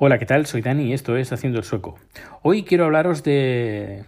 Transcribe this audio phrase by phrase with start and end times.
[0.00, 0.46] Hola, ¿qué tal?
[0.46, 1.98] Soy Dani y esto es Haciendo el Sueco.
[2.42, 4.04] Hoy quiero hablaros de,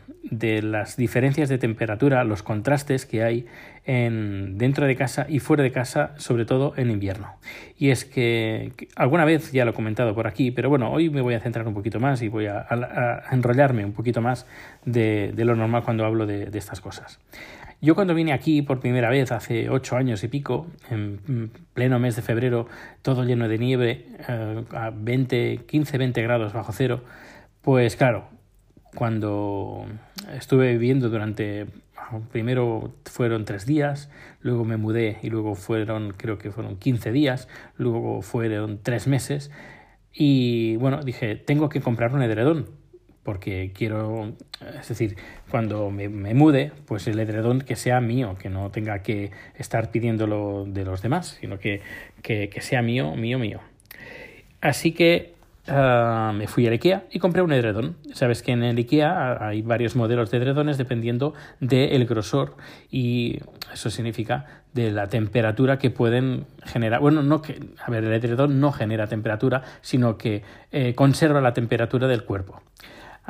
[0.63, 3.47] las diferencias de temperatura, los contrastes que hay
[3.85, 7.35] en, dentro de casa y fuera de casa, sobre todo en invierno.
[7.77, 11.23] Y es que, alguna vez ya lo he comentado por aquí, pero bueno, hoy me
[11.23, 12.69] voy a centrar un poquito más y voy a,
[13.33, 14.47] enrollarme un poquito más
[14.85, 17.19] de, lo normal cuando hablo de estas cosas.
[17.83, 22.15] Yo cuando vine aquí por primera vez hace ocho años y pico, en pleno mes
[22.15, 22.67] de febrero,
[23.01, 27.03] todo lleno de nieve, eh, a 20, 15, 20 grados bajo cero,
[27.63, 28.29] pues claro,
[28.95, 29.87] cuando
[30.35, 31.69] estuve viviendo durante,
[32.31, 34.11] primero fueron tres días,
[34.43, 39.51] luego me mudé y luego fueron, creo que fueron 15 días, luego fueron tres meses,
[40.13, 42.80] y bueno, dije, tengo que comprar un edredón
[43.23, 44.33] porque quiero,
[44.81, 45.17] es decir,
[45.51, 50.65] cuando me, mude, pues el edredón que sea mío, que no tenga que estar pidiéndolo
[50.67, 51.83] de los demás, sino que,
[52.23, 53.61] que, sea mío, mío, mío.
[54.63, 55.35] Así que
[55.69, 57.97] ah, me fui a IKEA y compré un edredón.
[58.15, 62.57] Sabes que en el IKEA hay varios modelos de edredones dependiendo del grosor
[62.91, 63.41] y
[63.73, 67.01] eso significa de la temperatura que pueden generar.
[67.01, 71.53] Bueno, no que, a ver, el edredón no genera temperatura, sino que eh, conserva la
[71.53, 72.63] temperatura del cuerpo.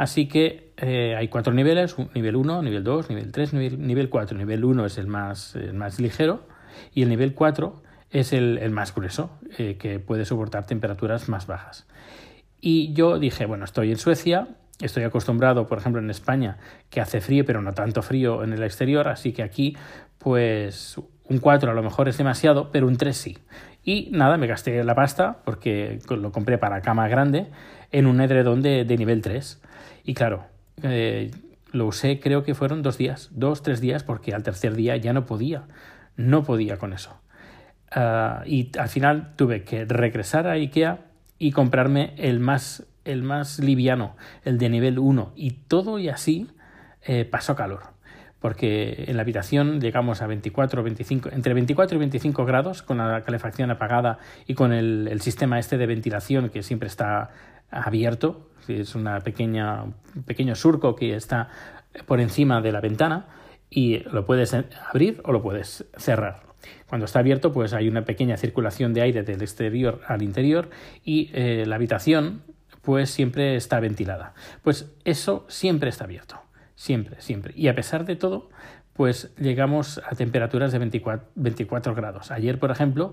[0.00, 4.38] Así que eh, hay cuatro niveles, nivel 1, nivel 2, nivel 3, nivel, nivel 4.
[4.38, 6.46] Nivel 1 es el más, más ligero
[6.94, 11.86] y el nivel 4 es el, más grueso, eh, que puede soportar temperaturas más bajas.
[12.62, 14.48] Y yo dije, bueno, estoy en Suecia,
[14.80, 16.56] estoy acostumbrado, por ejemplo, en España,
[16.88, 19.76] que hace frío, pero no tanto frío en el exterior, así que aquí,
[20.16, 23.38] pues un 4 a lo mejor es demasiado, pero un 3 sí.
[23.82, 27.46] Y nada, me gasté la pasta, porque lo compré para cama grande,
[27.92, 29.60] en un edredón de, de nivel 3.
[30.04, 30.44] Y claro,
[30.82, 31.30] eh,
[31.72, 35.12] lo usé creo que fueron dos días, dos, tres días, porque al tercer día ya
[35.12, 35.64] no podía,
[36.16, 37.20] no podía con eso.
[37.90, 41.00] Ah, y al final tuve que regresar a IKEA
[41.38, 45.32] y comprarme el más, el más liviano, el de nivel 1.
[45.34, 46.48] Y todo y así
[47.02, 47.94] eh, pasó calor.
[48.40, 53.22] Porque en la habitación llegamos a 24, 25, entre 24 y 25 grados con la
[53.22, 57.30] calefacción apagada y con el, el sistema este de ventilación que siempre está
[57.70, 61.48] abierto, es una pequeña, un pequeño surco que está
[62.06, 63.26] por encima de la ventana
[63.68, 66.42] y lo puedes abrir o lo puedes cerrar.
[66.86, 70.70] Cuando está abierto, pues hay una pequeña circulación de aire del exterior al interior
[71.04, 72.42] y eh, la habitación
[72.82, 74.34] pues siempre está ventilada.
[74.62, 76.40] Pues eso siempre está abierto,
[76.80, 77.52] siempre, siempre.
[77.56, 78.48] Y a pesar de todo,
[78.94, 82.30] pues llegamos a temperaturas de 24, 24 grados.
[82.30, 83.10] Ayer, por ejemplo,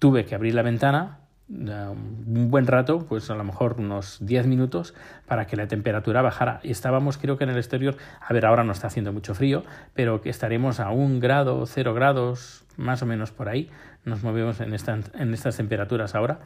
[0.00, 4.94] tuve que abrir la ventana un buen rato, pues a lo mejor unos 10 minutos,
[5.26, 6.58] para que la temperatura bajara.
[6.64, 9.62] Y estábamos, creo que en el exterior, a ver, ahora no está haciendo mucho frío,
[9.92, 13.70] pero que estaremos a un grado, cero grados, más o menos por ahí.
[14.04, 16.40] Nos movemos en, en estas temperaturas ahora.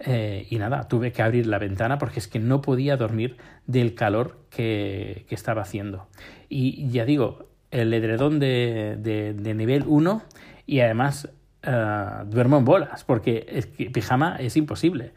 [0.00, 3.36] Eh, y nada, tuve que abrir la ventana porque es que no podía dormir
[3.66, 6.06] del calor que, que estaba haciendo.
[6.48, 10.22] Y ya digo, el edredón de, de, nivel 1
[10.66, 11.28] y además
[11.62, 15.12] eh, duermo en bolas, porque es que pijama es imposible.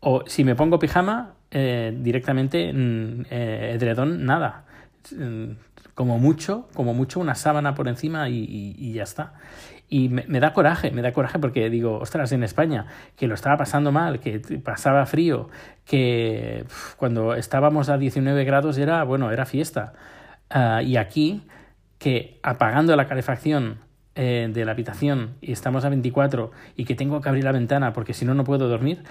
[0.00, 4.64] O si me pongo pijama, eh, directamente mm, edredón, nada.
[5.16, 5.52] Mm,
[5.96, 9.32] como mucho, como mucho una sábana por encima y, ya está.
[9.88, 12.86] Y me, da coraje, me da coraje porque digo, ostras, en España,
[13.16, 15.48] que lo estaba pasando mal, que pasaba frío,
[15.84, 16.64] que
[16.96, 19.92] cuando estábamos a 19 grados era, bueno, era fiesta.
[20.50, 21.46] Ah, y aquí,
[21.98, 23.78] que apagando la calefacción
[24.18, 27.92] eh, de la habitación y estamos a 24 y que tengo que abrir la ventana
[27.92, 29.04] porque si no, no puedo dormir,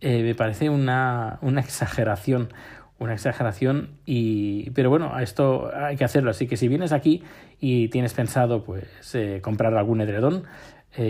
[0.00, 2.52] eh, me parece una, una exageración.
[2.98, 6.30] Una exageración, y, pero bueno, esto hay que hacerlo.
[6.30, 7.22] Así que si vienes aquí
[7.60, 10.44] y tienes pensado pues, eh, comprar algún edredón,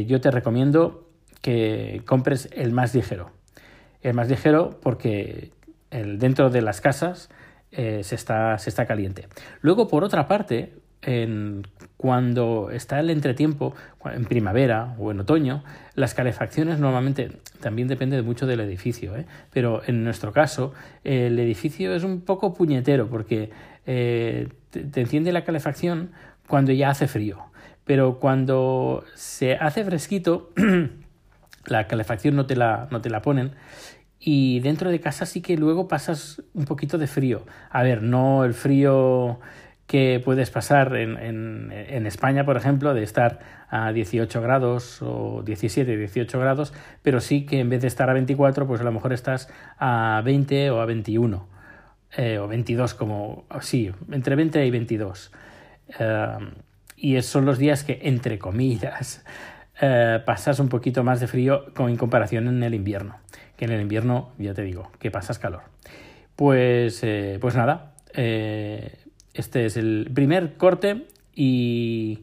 [0.06, 1.10] yo te recomiendo
[1.42, 3.32] que compres el más ligero.
[4.00, 5.52] El más ligero porque
[5.90, 7.28] el, dentro de las casas
[7.70, 9.28] se, está, se está caliente.
[9.60, 13.74] Luego, por otra parte, en, cuando está el entretiempo,
[14.04, 19.26] en primavera o en otoño, las calefacciones normalmente también depende mucho del edificio, ¿eh?
[19.52, 20.74] pero en nuestro caso
[21.04, 23.50] el edificio es un poco puñetero porque
[23.86, 26.10] eh, te, enciende la calefacción
[26.48, 27.38] cuando ya hace frío,
[27.84, 30.52] pero cuando se hace fresquito,
[31.66, 33.52] la calefacción no te la, no te la ponen
[34.18, 37.44] y dentro de casa sí que luego pasas un poquito de frío.
[37.70, 39.38] A ver, no el frío
[39.86, 46.38] que puedes pasar en, España, por ejemplo, de estar a 18 grados o 17, 18
[46.38, 46.72] grados,
[47.02, 49.48] pero sí que en vez de estar a 24, pues a lo mejor estás
[49.78, 51.48] a 20 o a 21
[52.16, 55.32] eh, o 22, como sí, entre 20 y 22.
[55.98, 56.38] Eh,
[56.96, 59.24] y son los días que, entre comillas,
[59.80, 63.18] eh, pasas un poquito más de frío con, en comparación en el invierno.
[63.56, 65.62] Que en el invierno, ya te digo, que pasas calor.
[66.36, 67.04] Pues,
[67.40, 67.94] pues nada,
[69.34, 72.22] este es el primer corte y,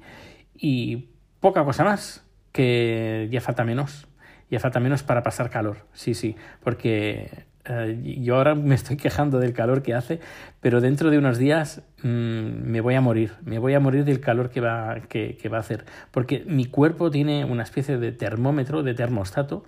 [1.40, 4.08] poca cosa más, que ya falta menos.
[4.50, 9.40] Ya falta menos para pasar calor, sí, sí, porque eh, yo ahora me estoy quejando
[9.40, 10.20] del calor que hace,
[10.60, 14.20] pero dentro de unos días mm, me voy a morir, me voy a morir del
[14.20, 18.84] calor que va, que, va a hacer, porque mi cuerpo tiene una especie de termómetro,
[18.84, 19.64] de termostato,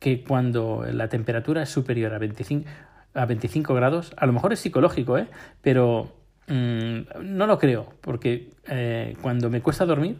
[0.00, 2.68] que cuando la temperatura es superior a 25,
[3.14, 5.28] a 25 grados, a lo mejor es psicológico, ¿eh?
[5.62, 10.18] pero mm, no lo creo, porque eh, cuando me cuesta dormir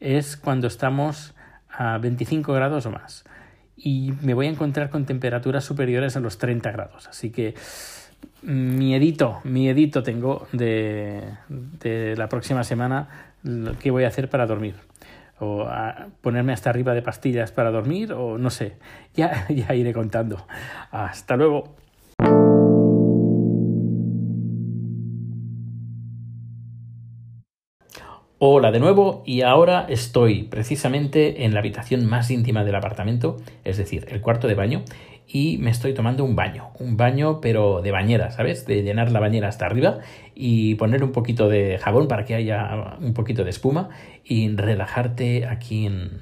[0.00, 1.34] es cuando estamos
[1.70, 3.24] a 25 grados o más
[3.76, 7.08] y me voy a encontrar con temperaturas superiores a los 30 grados.
[7.08, 7.54] Así que
[8.42, 13.08] miedito, miedito tengo de, de la próxima semana
[13.80, 14.74] qué voy a hacer para dormir.
[15.38, 15.68] O
[16.22, 18.76] ponerme hasta arriba de pastillas para dormir, o no sé.
[19.14, 20.46] Ya, ya iré contando.
[20.90, 21.76] Hasta luego.
[28.48, 33.76] Hola de nuevo y ahora estoy precisamente en la habitación más íntima del apartamento, es
[33.76, 34.84] decir, el cuarto de baño,
[35.26, 38.64] y me estoy tomando un baño, un baño pero de bañera, ¿sabes?
[38.64, 39.98] De llenar la bañera hasta arriba
[40.36, 43.88] y poner un poquito de jabón para que haya un poquito de espuma
[44.24, 46.20] y relajarte aquí en,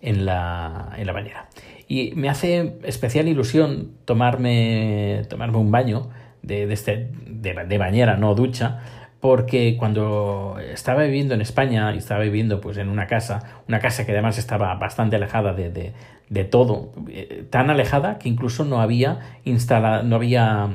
[0.00, 1.50] en, la, en la bañera.
[1.86, 6.10] Y me hace especial ilusión tomarme, tomarme un baño
[6.42, 8.80] de, este, de bañera, no ducha,
[9.20, 14.06] porque cuando estaba viviendo en España y estaba viviendo pues en una casa, una casa
[14.06, 15.92] que además estaba bastante alejada de,
[16.28, 20.68] de, todo, eh, tan alejada que incluso no había instalado, no había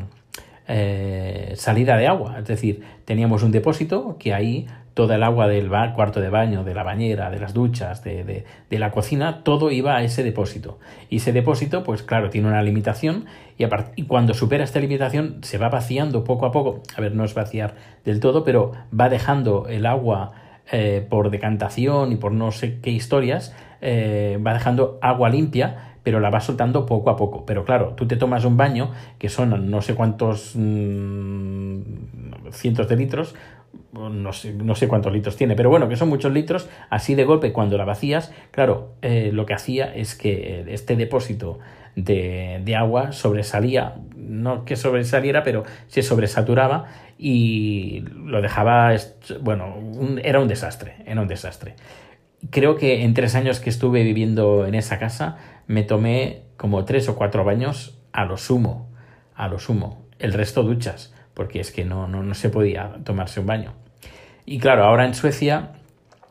[0.67, 5.69] eh, salida de agua, es decir, teníamos un depósito que ahí toda el agua del
[5.93, 9.69] cuarto de baño, de la bañera, de las duchas, de, de, de, la cocina, todo
[9.69, 10.79] iba a ese depósito.
[11.09, 13.25] Y ese depósito, pues claro, tiene una limitación
[13.57, 16.81] y, cuando supera esta limitación se va vaciando poco a poco.
[16.95, 17.75] A ver, no es vaciar
[18.05, 20.31] del todo, pero va dejando el agua
[20.71, 26.19] eh, por decantación y por no sé qué historias, eh, va dejando agua limpia pero
[26.19, 27.45] la va soltando poco a poco.
[27.47, 31.81] Pero claro, tú te tomas un baño, que son no sé cuántos mmm,
[32.51, 33.33] cientos de litros,
[33.91, 37.25] no sé, no sé cuántos litros tiene, pero bueno, que son muchos litros, así de
[37.25, 41.57] golpe cuando la vacías, claro, eh, lo que hacía es que este depósito
[41.95, 46.85] de, de, agua sobresalía, no que sobresaliera, pero se sobresaturaba
[47.17, 48.93] y lo dejaba,
[49.41, 49.75] bueno,
[50.21, 51.73] era un desastre, era un desastre.
[52.51, 55.37] Creo que en tres años que estuve viviendo en esa casa,
[55.67, 58.89] me tomé como tres o cuatro baños a lo sumo,
[59.35, 63.39] a lo sumo, el resto duchas, porque es que no, no, no se podía tomarse
[63.39, 63.73] un baño.
[64.45, 65.71] Y claro, ahora en Suecia,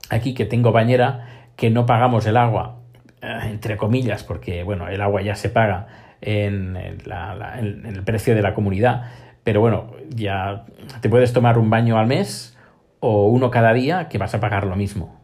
[0.08, 2.78] aquí que tengo bañera, que no pagamos el agua,
[3.20, 5.88] eh, entre comillas, porque bueno, el agua ya se paga
[6.20, 9.10] en, el precio de la comunidad,
[9.42, 10.64] pero bueno, ya
[11.00, 12.56] te puedes tomar un baño al mes
[13.00, 15.20] o uno cada día que vas a pagar lo mismo.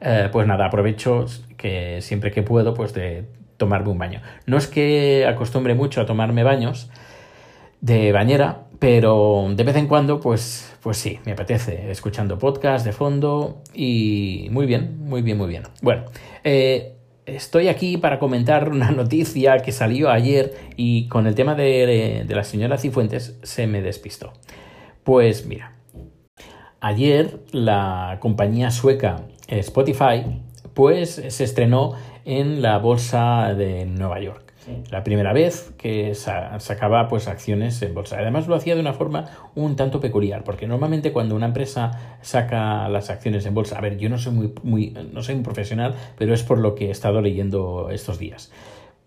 [0.00, 3.24] Eh, pues nada, aprovecho que siempre que puedo, pues de
[3.56, 4.22] tomarme un baño.
[4.46, 6.90] No es que acostumbre mucho a tomarme baños
[7.80, 12.92] de bañera, pero de vez en cuando, pues, pues sí, me apetece, escuchando podcast de
[12.92, 15.64] fondo y muy bien, muy bien, muy bien.
[15.82, 16.04] Bueno,
[16.44, 16.94] eh,
[17.26, 22.34] estoy aquí para comentar una noticia que salió ayer y con el tema de, de
[22.34, 24.32] la señora Cifuentes se me despistó.
[25.02, 25.72] Pues mira,
[26.80, 30.42] ayer la compañía sueca Spotify,
[30.74, 34.48] pues se estrenó en la bolsa de Nueva York.
[34.90, 38.18] La primera vez que sacaba pues acciones en bolsa.
[38.18, 39.24] Además lo hacía de una forma
[39.54, 43.96] un tanto peculiar, porque normalmente cuando una empresa saca las acciones en bolsa, a ver,
[43.96, 46.90] yo no soy muy, muy no soy un profesional, pero es por lo que he
[46.90, 48.52] estado leyendo estos días.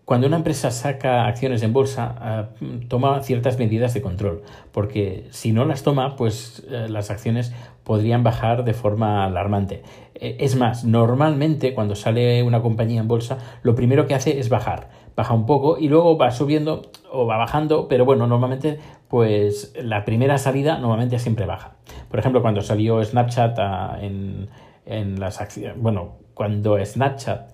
[0.05, 2.49] Cuando una empresa saca acciones en bolsa, ah,
[2.87, 4.41] toma ciertas medidas de control,
[4.71, 7.53] porque si no las toma, pues eh, las acciones
[7.83, 9.83] podrían bajar de forma alarmante.
[10.15, 14.49] E, es más, normalmente cuando sale una compañía en bolsa, lo primero que hace es
[14.49, 14.89] bajar.
[15.15, 20.03] Baja un poco y luego va subiendo o va bajando, pero bueno, normalmente pues la
[20.03, 21.75] primera salida normalmente siempre baja.
[22.09, 24.49] Por ejemplo, cuando salió Snapchat ah, en,
[24.85, 27.51] en las acciones, bueno, cuando Snapchat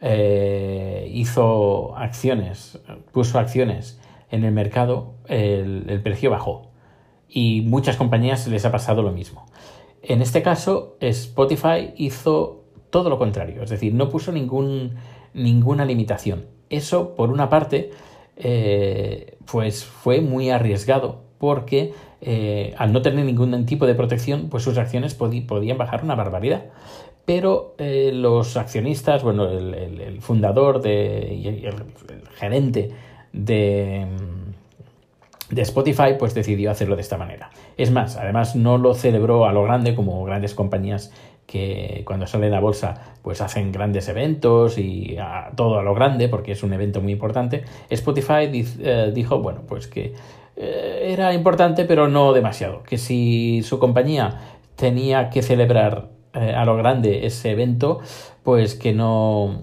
[0.00, 2.78] eh, hizo acciones,
[3.12, 6.70] puso acciones en el mercado, el, precio bajó.
[7.28, 9.46] Y muchas compañías les ha pasado lo mismo.
[10.02, 14.96] En este caso, Spotify hizo todo lo contrario, es decir, no puso ningún,
[15.34, 16.46] ninguna limitación.
[16.70, 17.90] Eso, por una parte,
[18.36, 24.62] eh, pues fue muy arriesgado porque eh, al no tener ningún tipo de protección, pues
[24.62, 26.66] sus acciones podían bajar una barbaridad.
[27.24, 31.74] pero eh, los accionistas, bueno, el, fundador de, y el,
[32.34, 32.90] gerente
[33.32, 34.06] de,
[35.48, 37.50] de Spotify, pues decidió hacerlo de esta manera.
[37.76, 41.12] Es más, además no lo celebró a lo grande como grandes compañías
[41.50, 45.16] que cuando salen a bolsa pues hacen grandes eventos y
[45.56, 47.64] todo a lo grande porque es un evento muy importante.
[47.88, 50.14] Spotify eh, dijo, bueno, pues que
[50.60, 54.40] era importante pero no demasiado, que si su compañía
[54.76, 58.00] tenía que celebrar eh, a lo grande ese evento,
[58.42, 59.62] pues que no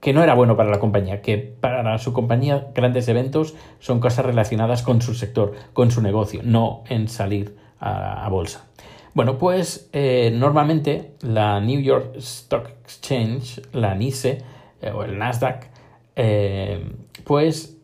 [0.00, 4.26] que no era bueno para la compañía, que para su compañía grandes eventos son cosas
[4.26, 8.66] relacionadas con su sector, con su negocio, no en salir a bolsa.
[9.14, 14.42] Bueno, pues eh, normalmente la New York Stock Exchange, la NISE
[14.82, 15.68] eh, o el Nasdaq,
[16.16, 16.84] eh,
[17.22, 17.78] pues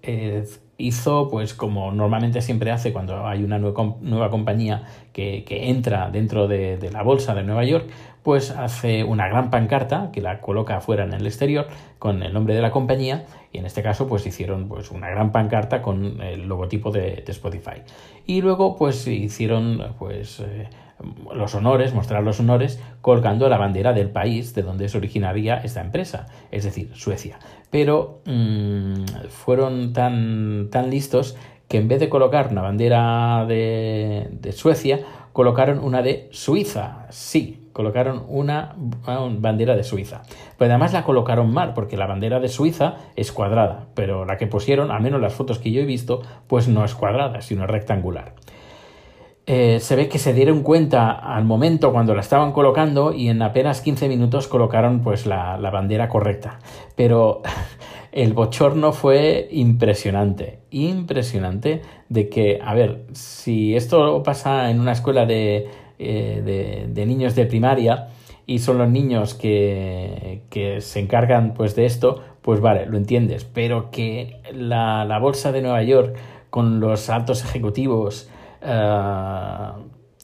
[0.81, 6.77] hizo, pues como normalmente siempre hace cuando hay una nueva, compañía que, entra dentro de,
[6.79, 7.87] de, la bolsa de Nueva York,
[8.23, 11.69] pues hace una gran pancarta que la coloca afuera en el exterior
[11.99, 15.33] con el nombre de la compañía y en este caso pues hicieron pues una gran
[15.33, 17.83] pancarta con el logotipo de, Spotify.
[18.27, 20.69] Y luego pues hicieron pues eh,
[21.35, 25.81] los honores, mostrar los honores colgando la bandera del país de donde se originaría esta
[25.81, 27.39] empresa, es decir, Suecia.
[27.71, 31.37] Pero mm, fueron tan, tan listos
[31.69, 35.01] que en vez de colocar una bandera de, de Suecia,
[35.33, 37.07] colocaron una de Suiza.
[37.11, 38.75] Sí, colocaron una,
[39.39, 40.23] bandera de Suiza.
[40.59, 44.47] Pero además la colocaron mal, porque la bandera de Suiza es cuadrada, pero la que
[44.47, 48.35] pusieron, al menos las fotos que yo he visto, pues no es cuadrada, sino rectangular.
[49.53, 53.43] Eh, se ve que se dieron cuenta al momento cuando la estaban colocando y en
[53.43, 56.61] apenas 15 minutos colocaron pues la, la bandera correcta.
[56.95, 57.43] Pero
[58.13, 65.27] el bochorno fue impresionante, impresionante de que, a ver, si esto pasa en una escuela
[65.27, 68.07] de, eh, de, niños de primaria
[68.47, 70.43] y son los niños que,
[70.79, 73.45] se encargan pues de esto, pues vale, lo entiendes.
[73.45, 76.17] Pero que la, bolsa de Nueva York
[76.51, 78.31] con los altos ejecutivos
[78.63, 79.71] eh,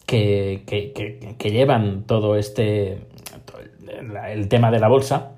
[0.06, 0.62] que,
[1.38, 3.06] que, llevan todo este
[4.28, 5.32] el tema de la bolsa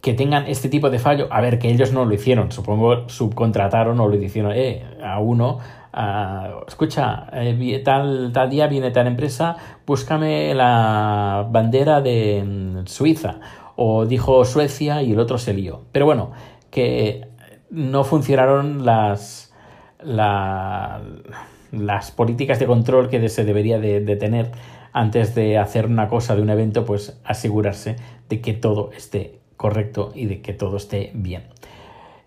[0.00, 4.00] que tengan este tipo de fallo, a ver, que ellos no lo hicieron, supongo subcontrataron
[4.00, 5.58] o lo hicieron eh, a uno
[6.66, 13.40] escucha, eh, tal, tal día viene tal empresa, búscame la bandera de mm, Suiza.
[13.76, 15.82] O dijo Suecia y el otro se lió.
[15.90, 16.32] Pero bueno,
[16.70, 17.28] que
[17.70, 19.52] no funcionaron las,
[21.72, 24.50] las políticas de control que se debería de, tener
[24.92, 27.96] antes de hacer una cosa de un evento, pues asegurarse
[28.28, 31.44] de que todo esté correcto y de que todo esté bien.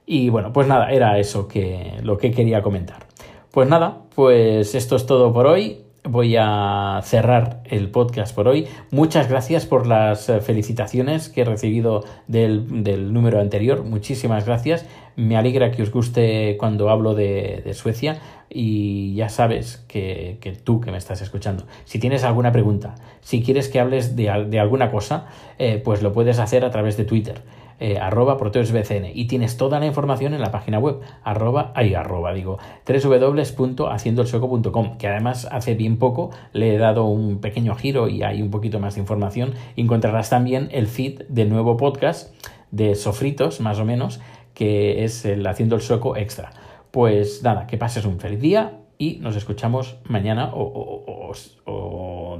[0.06, 3.08] Y bueno, pues nada, era eso que lo que quería comentar.
[3.52, 5.83] Pues nada, pues esto es todo por hoy.
[6.06, 8.68] Voy a cerrar el podcast por hoy.
[8.92, 13.86] Muchas gracias por las eh, felicitaciones que he recibido del, número anterior.
[13.86, 14.86] Muchísimas gracias.
[15.16, 18.20] Me alegra que os guste cuando hablo de, Suecia
[18.50, 23.70] y ya sabes que, tú que me estás escuchando, si tienes alguna pregunta, si quieres
[23.70, 27.42] que hables de, alguna cosa, eh, pues lo puedes hacer a través de Twitter
[27.80, 32.34] eh, arroba proteusbcn y tienes toda la información en la página web arroba, ay, arroba
[32.34, 38.42] digo www.haciendoelsueco.com que además hace bien poco le he dado un pequeño giro y hay
[38.42, 42.34] un poquito más de información encontrarás también el feed del nuevo podcast
[42.72, 44.20] de Sofritos más o menos
[44.54, 46.52] que es el Haciendo el Sueco Extra
[46.92, 51.34] pues nada, que pases un feliz día y nos escuchamos mañana o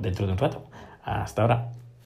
[0.04, 0.64] dentro de un rato.
[1.04, 1.83] Hasta ahora.